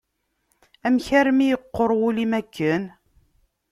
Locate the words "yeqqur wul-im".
1.51-2.33